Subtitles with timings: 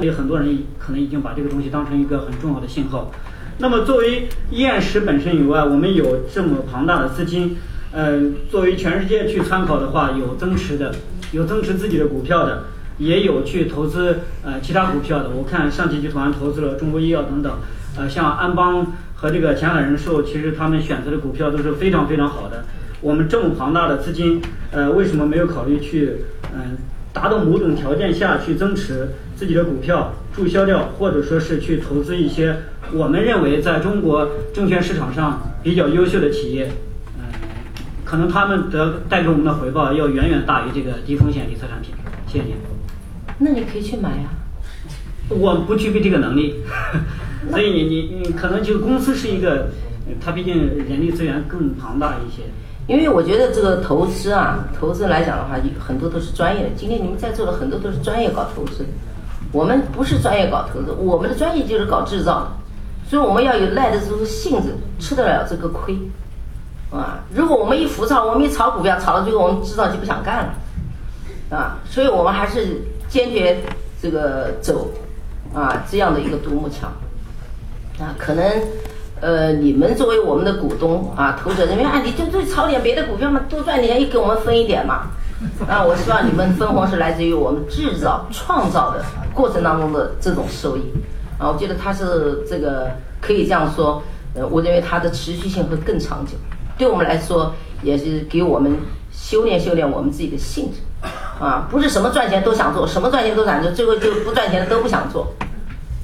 [0.00, 3.10] 里很多人可能已经把这个东西当成一个很重要的信号。
[3.58, 7.56] 那么作为验石本身以外，我们有这么庞大的资金，
[7.92, 10.94] 呃，作为全世界去参考的话，有增持的，
[11.32, 12.66] 有增持自己的股票的，
[12.98, 15.30] 也有去投资呃其他股票的。
[15.30, 17.52] 我看上汽集团投资了中国医药等等，
[17.96, 18.86] 呃，像安邦
[19.16, 22.64] 和这个前海人寿，其实他们选择的股票都是非常非常好的。
[23.00, 24.40] 我们这么庞大的资金，
[24.70, 26.18] 呃，为什么没有考虑去
[26.54, 26.76] 嗯？
[27.12, 32.56] 达到某种条件下去增持自己的股票，注销掉，或者说是去投资一些
[32.92, 36.70] 我们认为在中国证券市场上比较优秀的企业，
[37.18, 37.24] 嗯，
[38.04, 41.92] 可能他们得带给我们的回报要远远大于这个低风险理财产品。
[42.26, 42.54] 谢谢您。
[43.38, 44.30] 那你可以去买呀。
[45.30, 46.56] 我不具备这个能力，
[47.50, 49.68] 所以你你你可能就公司是一个，
[50.24, 50.56] 它毕竟
[50.88, 52.44] 人力资源更庞大一些。
[52.88, 56.70] 因为我觉得这个投资啊，投资来讲的话，很多都是专业的。
[56.74, 58.82] 今天你们在座的很多都是专业搞投资，
[59.52, 62.50] 我们不是专业搞投资，我们的专业就是搞制造，
[63.06, 65.98] 所以我们要有耐得住性子，吃得了这个亏，
[66.90, 67.22] 啊！
[67.34, 70.54] 如果我们一浮躁，我们一炒股票，炒到最后我们制造就不想干了，
[71.54, 71.76] 啊！
[71.84, 73.62] 所以我们还是坚决
[74.00, 74.90] 这个走
[75.52, 76.86] 啊这样的一个独木桥，
[78.02, 78.42] 啊，可能。
[79.20, 85.08] 呃，你们作为我们的股东啊，投资者认为啊，你就就炒点别的股票嘛，多赚点，也给我们分一点嘛。
[85.68, 90.82] 啊，我希望你们分红是来自于我们制造创造的过程当中的这种收益。
[91.38, 94.02] 啊，我觉得它是这个可以这样说。
[94.34, 96.32] 呃，我认为它的持续性会更长久。
[96.76, 98.76] 对我们来说，也是给我们
[99.10, 100.80] 修炼修炼我们自己的性质。
[101.40, 105.32] 啊，不是什么赚钱都想做，什么赚钱都想做，最后就不赚钱都不想做。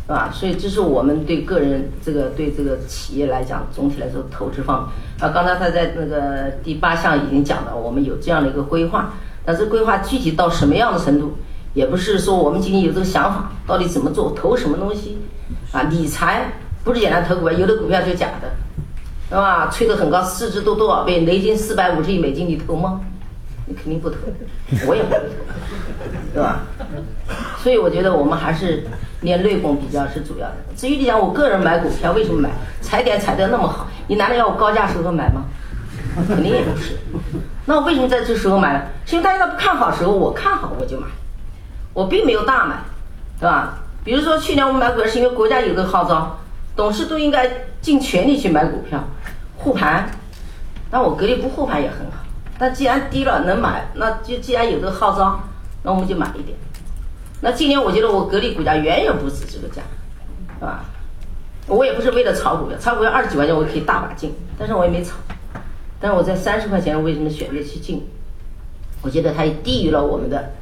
[0.07, 0.31] 是吧？
[0.33, 4.87] 所以这是我们对个人这个对这个企业来讲，总体来说投资方
[5.19, 5.29] 啊。
[5.31, 9.15] 刚才他在那个第八项已经讲了，我们有这样的一个规划，
[9.47, 11.33] 但是规划具体到什么样的程度，
[11.73, 15.17] 也不是说我们今天有这个想法，到底怎么做，投什么东西
[15.73, 15.83] 啊？
[15.85, 16.53] 理财
[16.85, 18.51] 不是简单投股票，有的股票就假的，
[19.31, 19.69] 是吧？
[19.73, 21.21] 吹得很高，市值都多少倍？
[21.21, 23.01] 雷军四百五十亿美金，你投吗？
[23.67, 24.17] 你肯定不投，
[24.87, 25.21] 我也不投，
[26.35, 26.61] 是吧？
[27.65, 28.85] 所以我觉得我们还是
[29.23, 30.57] 练内功比较是主要的。
[30.77, 32.51] 至于你讲我个人买股票为什么买，
[32.83, 35.45] 踩点踩得那么好，你难道要我高价时候买吗？
[36.29, 36.99] 肯定也不是。
[37.65, 38.83] 那我为什么在这时候买呢？
[39.07, 41.07] 是因为大家都不看好时候，我看好我就买，
[41.95, 42.77] 我并没有大买，
[43.41, 43.79] 对吧？
[44.05, 46.39] 比如说去年我们买股票是因为国家有个号召，
[46.77, 47.51] 董事都应该
[47.81, 49.03] 尽全力去买股票，
[49.57, 50.07] 护盘。
[50.91, 52.19] 那我格力不护盘也很好。
[52.59, 55.41] 那既然低了能买，那就既然有个号召，
[55.83, 56.59] 那我们就买一点。
[57.45, 59.83] 那今年我觉得我格力股价远远不止这个价，
[60.59, 60.83] 是吧？
[61.67, 65.13] 我也不是为了炒股票，炒股票二十几块钱我可以大把进，但是我也没炒。
[66.01, 68.03] 但是我在三十块钱为什么选择去进？
[69.03, 70.53] 我觉得它也低于了我们的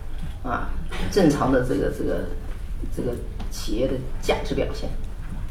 [0.42, 0.68] 啊
[1.12, 2.24] 正常的这个这个
[2.96, 3.12] 这个
[3.52, 4.90] 企业的价值表现。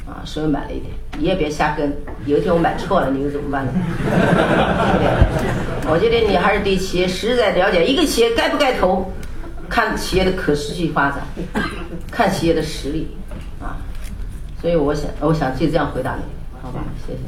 [0.05, 1.95] 啊，所以买了一点，你也别瞎跟。
[2.25, 3.71] 有一天我买错了，你又怎么办呢？
[4.03, 7.85] 对不对我觉得你还是对企业实在了解。
[7.85, 9.09] 一个企业该不该投，
[9.71, 11.25] 看企业的可持续发展，
[12.11, 13.07] 看企业的实力，
[13.61, 13.77] 啊。
[14.61, 16.21] 所以我想，我想就这样回答你，
[16.61, 16.83] 好吧？
[17.07, 17.19] 谢谢。